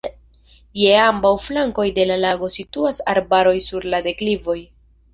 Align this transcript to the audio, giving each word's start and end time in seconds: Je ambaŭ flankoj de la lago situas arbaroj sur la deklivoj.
Je 0.83 0.95
ambaŭ 1.01 1.33
flankoj 1.43 1.87
de 1.99 2.07
la 2.13 2.19
lago 2.23 2.51
situas 2.57 3.05
arbaroj 3.17 3.57
sur 3.71 3.91
la 3.97 4.05
deklivoj. 4.11 4.61